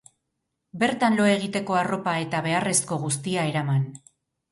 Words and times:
Bertan 0.83 1.17
lo 1.19 1.27
egiteko 1.33 1.77
arropa 1.81 2.13
eta 2.21 2.39
beharrezko 2.47 2.99
guztia 3.05 3.45
eraman. 3.51 3.85